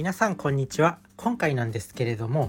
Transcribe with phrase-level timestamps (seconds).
[0.00, 0.96] 皆さんこんにちは。
[1.18, 2.48] 今回なんですけれども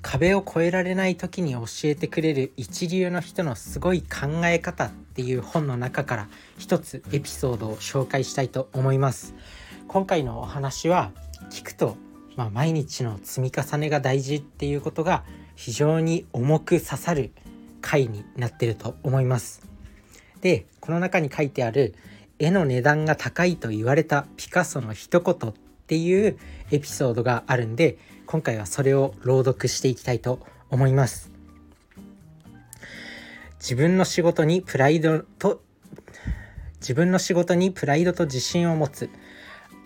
[0.00, 9.34] 壁を越えられない時に教えてくれる一流の人のすごい考え方っていう本の中から一つエピソードを紹介したいと思います。
[9.86, 11.12] 今回のお話は
[11.50, 11.98] 聞くと、
[12.36, 15.24] まあ、毎日の積み重ねが大事っていうことが
[15.56, 17.32] 非常に重く刺さる
[17.82, 19.60] 回になってると思います。
[20.40, 21.94] でこの中に書いてある
[22.38, 25.54] 絵の値段が高いと言われたピカソの一言っ
[25.88, 26.38] っていう
[26.70, 31.30] エピソードがあるんで今回はそれを朗読していきたいと思います。
[33.58, 35.62] 自分の仕事にプライドと
[36.80, 39.08] 自分の仕事にプライドと自信を持つ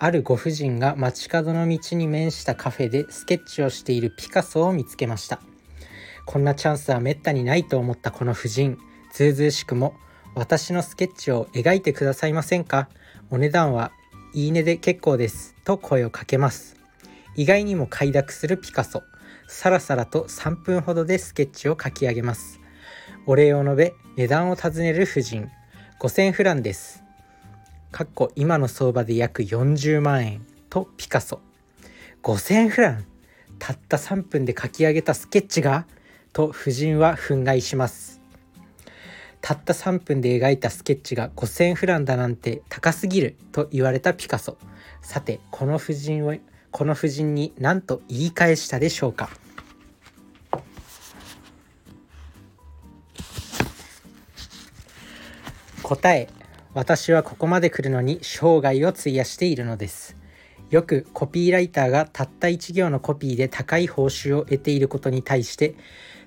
[0.01, 5.41] あるご婦人が街角の道に面したカフェでスケッチをしているピカソを見つけました。
[6.27, 8.77] こんなチャンスはめったにないと思ったこの婦人。
[9.14, 9.95] ずうずうしくも
[10.34, 12.89] 私のスケッチを描いてくださいませんか？
[13.30, 13.92] お値段は
[14.35, 16.77] いいねで結構ですと声をかけます。
[17.37, 19.03] 意外にも快諾するピカソ。
[19.47, 22.59] さらさらと3分ほどでスケッチを描き上げます。
[23.27, 25.51] お礼を述べ値段を尋ねる婦人。
[26.01, 27.05] 5000フランです。
[27.91, 31.41] かっこ今の相場で約40万円とピカソ。
[32.23, 33.05] 5000フラン
[33.59, 35.87] たった3分で描き上げたスケッチが？
[36.33, 38.22] と夫人は憤慨します。
[39.43, 44.57] たった3分で描いたスケッチが5000フランだなんて高すぎると言われたピカソ。
[45.03, 46.34] さてこの夫人を
[46.71, 49.29] この夫人に何と言い返したでしょうか？
[55.83, 56.29] 答え。
[56.73, 60.17] 私はここまで来るのに生涯を費やしているのです。
[60.71, 65.75] よくコピーライターがたった1行のコピーで高い報酬を得ていることに対して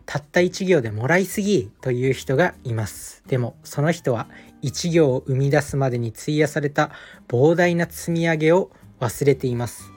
[0.05, 3.23] たった1行でもらいすぎという人がいます。
[3.27, 4.27] でもその人は
[4.61, 6.91] 1行を生み出すまでに費やされた
[7.27, 9.91] 膨大な積み上げを忘れています。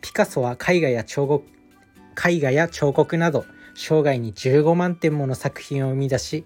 [0.00, 1.44] ピカソは絵画や彫刻
[2.28, 6.44] 絵画や彫刻など生涯に15万点もの作品を生み出し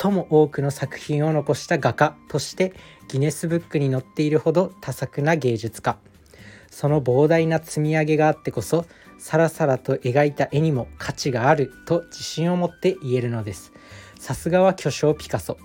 [0.00, 2.74] 最も多くの作品を残した画家として
[3.08, 5.98] ギネスブックに載っているほど多作な芸術家。
[6.70, 8.84] その膨大な積み上げがあってこそ
[9.18, 13.72] さらさらと描いた絵にも価値があると自信を持って言えるのです。
[14.18, 15.56] さすがは巨匠ピカソ。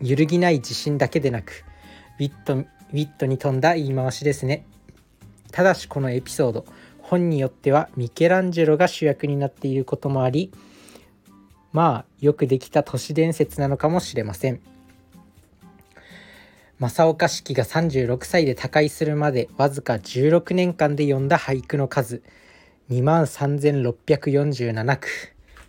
[0.00, 1.64] 揺るぎない自信だけでなく
[2.20, 4.64] ウィットウィットに富んだ言い回しですね。
[5.50, 6.64] ただしこのエピソード
[7.00, 10.52] 本によってはミケランジェロが主役になっていることもあり
[11.72, 14.60] まあよくできた都市伝説なのかもしれません。
[16.78, 22.22] 正岡子規が36歳で他界するまでわずか16年間で読んだ俳句の数。
[22.88, 25.08] 2万3647句。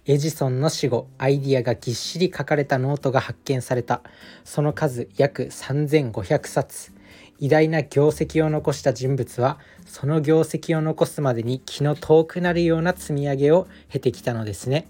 [0.05, 4.03] エジソンの死後アイディアがぎっしり書かれたノートが発見された。
[4.43, 6.93] その数約3500冊。
[7.39, 14.87] 偉大な業績を残した人物はその業績を残すまでに気の遠くなるような積み上げを経てきたのですね。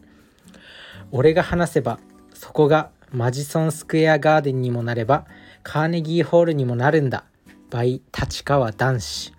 [1.11, 1.97] 俺が話せば
[2.33, 5.25] そこがマジソンスクエアガーデンにもなれば
[5.63, 7.25] カーネギーホールにもなるんだ。
[7.69, 9.33] by 立川男子。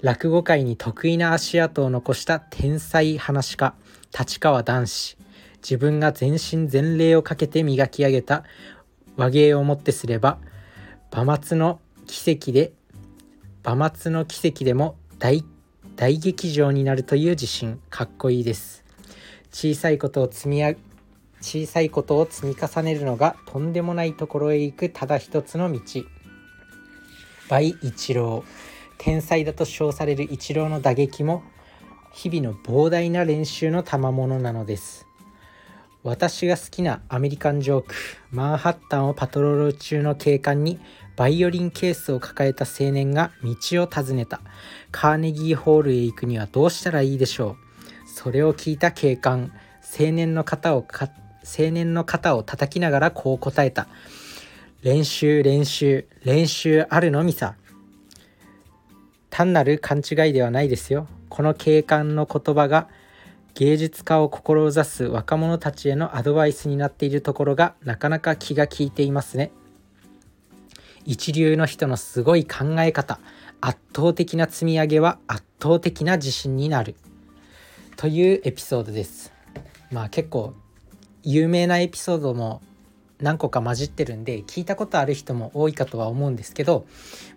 [0.00, 3.74] 落語界に得意な足跡を残した天才話家
[4.18, 5.18] 立川男子。
[5.62, 8.44] 自分が全身全霊をかけて磨き上げた
[9.16, 10.38] 和芸をもってすれば
[11.12, 12.72] 馬末の奇跡で
[13.64, 15.44] 馬末の奇跡でも大
[15.96, 18.84] 大劇場になるという自信かっこいいです
[19.50, 20.76] 小さいことを積み上
[21.40, 25.80] 小さいことを積み重ねるのがとんでもないところへ行くただ一つの道
[27.48, 28.44] 倍一郎
[28.98, 31.42] 天才だと称される一郎の打撃も
[32.12, 35.06] 日々の膨大な練習の賜物なのです
[36.02, 37.94] 私が好きなアメリカンジョーク
[38.30, 40.80] マンハッタンをパトロール中の警官に
[41.18, 44.40] バイオリンケースを抱えた青年が道を尋ねた。
[44.92, 47.56] カーネギーホールへ行くにはどうしたらいいでしょ
[48.06, 48.08] う。
[48.08, 49.50] それを聞いた警官、
[49.98, 50.82] 青年の肩を
[51.48, 53.88] 青年の肩を叩きながらこう答えた。
[54.82, 57.24] 練習練習練習あるの？
[57.24, 57.56] みさ。
[59.30, 61.06] 単なる勘違いではないですよ。
[61.28, 62.88] この警官の言葉が
[63.54, 69.50] 芸術家を志す若者たちへのアドバイスになっているところがなかなか気が利いていますね。
[71.04, 73.18] 一流の人のすごい考え方
[73.62, 76.96] 圧倒的な積み上げは圧倒的な自信になる
[77.96, 79.32] というエピソードです
[79.90, 80.52] まあ結構
[81.22, 82.62] 有名なエピソードも
[83.20, 86.86] 何個か混じってるんで聞いたことある人も多いかとは思うんですけど、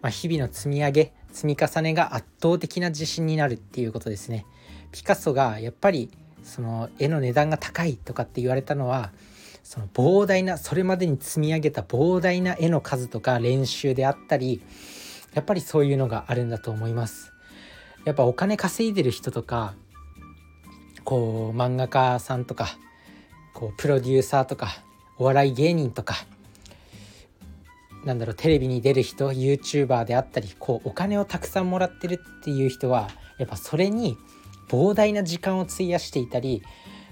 [0.02, 4.46] まあ、日々の積み上げ積み重ねが圧倒的な自信になるっていうことですね。
[4.92, 6.12] ピカソがやっぱり
[6.44, 9.12] その絵の値段が高いとかって言われたのは
[9.64, 14.62] その膨大なそれまでに積み上げた膨大な絵の数とか練習であったり
[15.34, 17.32] やっぱりそういうのがあるんだと思います。
[18.04, 19.76] やっぱお金稼いでる人とか
[21.04, 22.78] こう漫画家さんとか
[23.62, 24.70] こうプロデューサーとか
[25.20, 26.16] お笑い芸人とか
[28.04, 34.18] なんだろうテレビに出る人 YouTuber であったりこうお金をたくさんもらってるっていう人はやっぱそれに
[34.68, 36.64] 膨大な時間を費やしていたり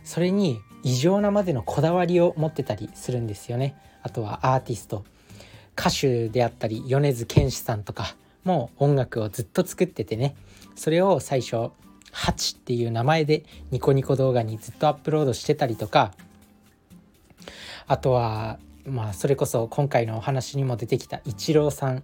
[0.04, 3.76] それに異常なまでのこだわりを持ってたりするんですよね。
[4.02, 5.06] あとはアーティスト
[5.78, 10.36] 歌手であったり米津玄師さんとかも音楽をずっと作っててね
[10.74, 11.70] それを最初
[12.12, 16.12] 「ハチ」っていう名前でニコニコ動画にずっとアップロードしてたりとか
[17.90, 22.04] あとはまあそれこそ今回のお話にも出てきたイチローさん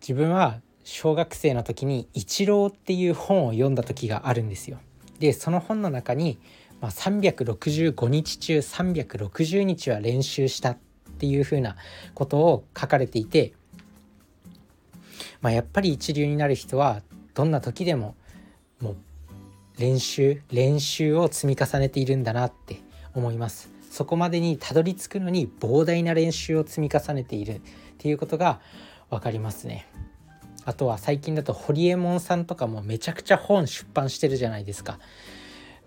[0.00, 4.78] 自分は小学生の時に「イチロー」っていう本を読んだ時があるんですよ。
[5.18, 6.38] でその本の中に、
[6.80, 10.78] まあ、365日中360日は練習したっ
[11.18, 11.74] ていうふうな
[12.14, 13.52] ことを書かれていて、
[15.40, 17.02] まあ、やっぱり一流になる人は
[17.34, 18.14] どんな時でも
[18.80, 18.96] もう
[19.76, 22.80] 練習練習を積み重ねているんだなって
[23.12, 23.79] 思います。
[23.90, 27.60] そこまでにたどり着くのに膨大な練習を積み重ねているっ
[27.98, 28.60] ていうことが
[29.10, 29.86] 分かりますね。
[30.64, 34.98] あとは最近だとホリエモンさんとかもめちゃくちゃ本出版してるじゃないですか。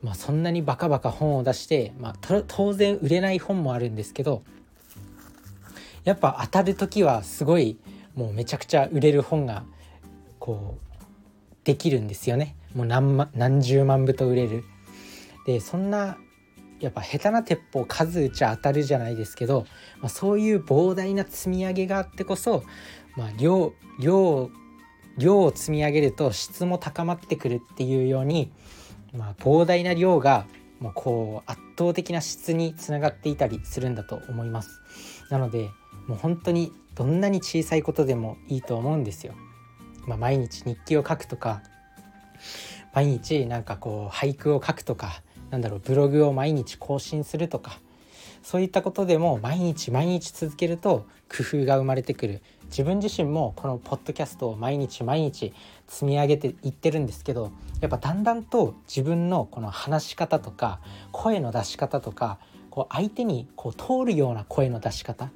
[0.02, 4.44] まあ、そんなにバカバカ本を出して、まあ、当然売れない本もあるんですけど
[6.04, 7.78] やっぱ当たる時はすごい
[8.14, 9.64] もうめちゃくちゃ売れる本が
[10.40, 12.58] こうできるんですよね。
[12.76, 14.66] もう何何十万部と売れる。
[15.46, 16.18] でそんな
[16.84, 19.66] やっぱ下手な鉄砲数打ち当たるじゃないですけど、
[20.02, 22.64] まあ、そういう膨大な積み上げがあってこそ、
[23.16, 24.50] まあ、量量
[25.18, 28.52] 量を積み上げると質も高まってくるっていうように、
[29.16, 30.46] まあ、膨大な量が
[30.80, 34.82] もうこう圧倒的な質につながっていたりするんだと思います。
[35.30, 35.70] なので
[36.08, 39.36] もう本当にどんなに小さいことでもいいと思うんですよ。
[40.06, 41.64] まあ、毎日日記を書くとか
[42.94, 47.80] 毎日なんかこう俳句を書くとかなんだろうブログを毎日更新するとか
[48.42, 55.54] そういったことでも毎日毎日続けると工夫が生まれてくる自分自身もこのポッドキャストを毎日毎日
[55.88, 57.52] 積み上げていってるんですけど
[57.82, 60.80] やっぱだんだんと自分のこの話し方とか
[61.12, 62.40] 声の出し方とか
[62.72, 65.30] こう相手にこう通るような声の出し方っ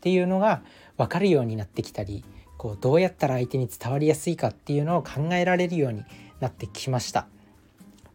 [0.00, 0.62] ていうのが
[0.96, 2.24] 分かるようになってきたり
[2.56, 6.04] こうどうやったら相手に伝わりやすいかっていうのを考えられるように
[6.38, 7.26] なってきました。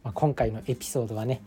[0.03, 1.41] まあ、今回のエピソードはね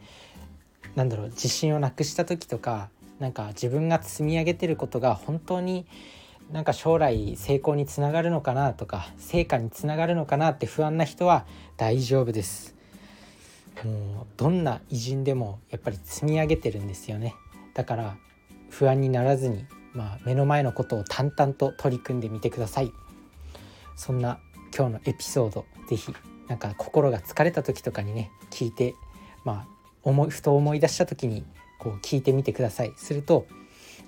[0.95, 5.87] 何だろう自信をなくした時とかなんか自分が積み上げてることが本当に
[6.53, 11.47] なんか将来成功につながるのかなとか成果につながるのかなって不安な人は
[11.77, 12.75] 大丈夫です。
[13.83, 17.35] もうどんな偉人でもやっぱり積み上げてるんですよね。
[17.75, 18.17] だから
[18.71, 22.93] 不安にならずに、まあ、目の前のことを淡々と取り組んでみてください。
[23.97, 24.39] そんな
[24.77, 26.15] 今日のエピソード是非
[26.49, 28.95] なんか心が疲れた時とかにね聞いて
[29.45, 31.45] まあ思いふと思い出した時に
[31.79, 32.93] こう聞いてみてください。
[32.97, 33.47] すると、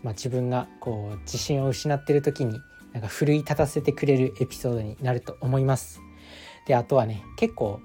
[0.03, 2.59] まあ、自分がこう自信を失ってる時に
[2.93, 6.01] なんか奮い立たせてくれるエピソードになると思います。
[6.67, 7.81] であとはね結構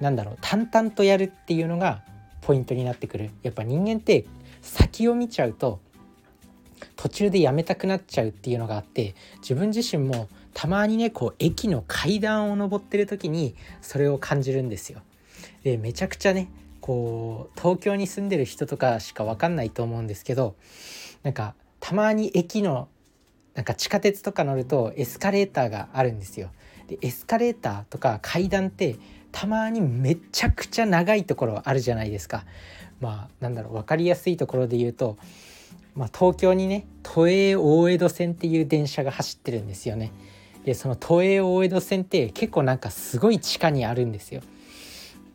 [0.00, 2.02] なんだろう淡々とやるっていうのが
[2.40, 3.30] ポイントになってくる。
[3.42, 4.26] やっぱ人間って
[4.62, 5.80] 先を見ちゃうと
[6.96, 15.00] 途中でやめたくなっちゃうっていうのがあって自分自身もたまにねこう駅の階段を上ってる時にそれを感じるんですよ。
[15.62, 16.48] でめちゃくちゃね
[16.80, 20.56] こう東京に住んでる人とかしか分かんないと思うんですけど
[21.22, 22.88] なんかたまに駅の
[23.54, 26.50] なんか地下鉄とか乗るとエスカレーターがあるんですよ。
[26.88, 28.96] でエスカレーターとか階段って
[29.32, 32.44] たまにめちゃくちゃ長いところあるじゃないですか。
[33.00, 35.16] まあなんだろう分かりやすいところで言うと、
[35.94, 40.12] まあ、東京にね都営大江戸線っていう電車が走ってるんですよね。
[40.64, 44.42] でその都営大江戸線って結構なんかすごい地下にあるんですよ。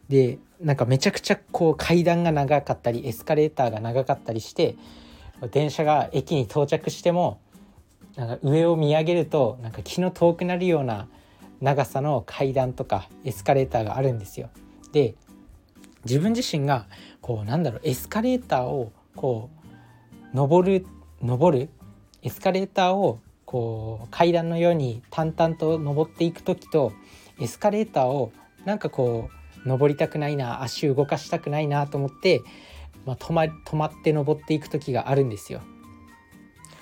[0.10, 4.76] でなんかめちゃくちゃこう階段が長かったりエスカレーターが長かったりして
[5.52, 7.42] 電車が駅に到着しても
[8.16, 11.08] なんか上を見上げるとなんか気の遠くなるような
[11.60, 14.50] 長さの階段とかエスカレーターがあるんですよ。
[14.92, 15.16] で
[16.06, 16.86] 自分自身が
[17.22, 19.50] こうなんだろうエスカレーターをこ
[20.34, 20.86] う登る
[21.22, 21.70] 登る
[22.22, 23.20] エスカレーターを
[23.56, 26.92] こう階段のように淡々と登っていく時と
[27.40, 28.34] エスカレーターを
[28.66, 29.30] なんかこ
[29.64, 32.42] う登りたくないな足動かしたくないなと思って、
[33.06, 35.62] まあ、止ま止まって登っていく時があるんですよ。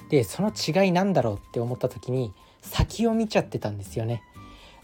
[0.09, 4.23] でその違いなんだろうって思った時に先を見ちゃってたんですよね。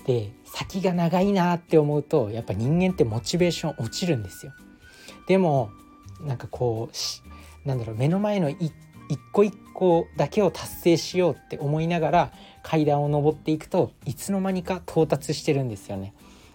[0.05, 4.51] で先が長いなって思うとやっぱ人間ってモチベーション落ちるんですよ。
[5.27, 5.71] でも
[6.21, 8.71] なんかこうなんだろう目の前の一
[9.09, 12.31] 一個一個だけを達成しようって思いながら
[12.63, 16.13] 階段を上っていくといつの間にか到達してるんですよね。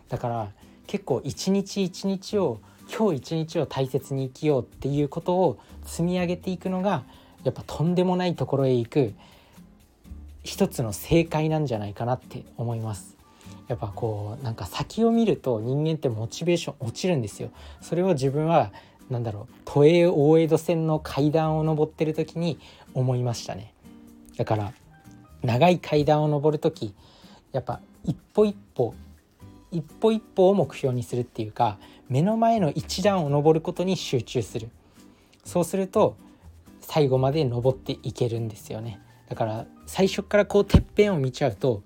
[0.09, 0.49] だから
[0.87, 2.61] 結構一日一日を
[2.95, 7.05] 今日一日を大切に生きようっていうことを積み上げていくのが
[7.43, 9.15] やっぱとんでもないところへ行く
[10.43, 13.17] 一つの正解なんじゃないかなって思います。
[13.69, 17.51] やっぱこうなんか先を見ると人間ってモチベーション落ちるんですよ。
[17.81, 18.71] それを自分は
[19.11, 22.59] なんだろう都営大江戸線の階段を上ってる時に
[22.95, 23.75] 思いましたね。
[24.37, 24.73] だから
[25.43, 26.95] 長い階段を上る時
[27.53, 28.95] やっぱ一歩一歩
[29.71, 34.71] 一歩一歩を目標にするっていうか目の前の一段を登ることに集中する
[35.45, 36.17] そうすると
[36.81, 41.83] 最後まで登っていけるんですよねだから最初からこうてっぺんを見ちゃうと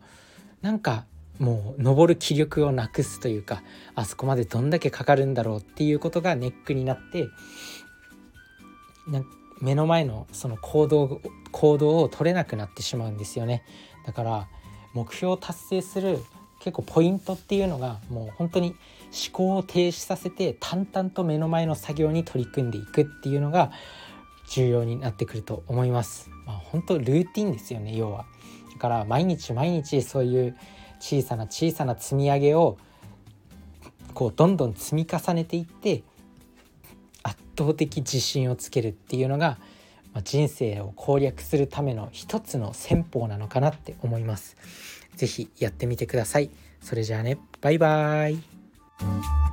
[0.60, 1.04] なんか
[1.38, 3.62] もう登る気力をなくすというか
[3.94, 7.28] あそこまでどんだけかかるんだろうっていうことがネックになって
[9.60, 11.20] 目の前のその行動
[11.52, 13.62] 行動を取れなくなってしまうんですよね
[14.06, 14.48] だから
[14.94, 16.18] 目標を達成する
[16.60, 23.70] 結構ポイントっていうのがもう本当に思考を停止させて淡々と目の前の作業に取り組んでいくっていうのが
[24.50, 26.30] 重要になってくると思います。
[26.46, 28.24] まあ、本当ルーティンですよね要は。
[28.72, 30.56] だから毎日毎日そういう
[31.00, 32.78] 小さな小さな積み上げを
[34.14, 36.02] こうどんどん積み重ねていって
[37.22, 39.58] 圧倒的自信をつけるっていうのが、
[40.12, 44.56] まあ、人生を攻略するための一つの戦法なのかなって思います。
[45.16, 46.50] 是非やってみてください。
[46.80, 49.47] それじゃあねバイバーイ